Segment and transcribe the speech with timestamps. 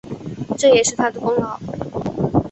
[0.57, 1.59] 这也是他的功劳